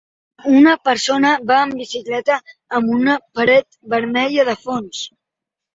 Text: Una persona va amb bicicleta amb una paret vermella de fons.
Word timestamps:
Una 0.59 0.71
persona 0.87 1.33
va 1.51 1.59
amb 1.65 1.77
bicicleta 1.83 2.39
amb 2.81 2.91
una 2.99 3.19
paret 3.41 3.83
vermella 3.97 4.49
de 4.53 4.63
fons. 4.67 5.09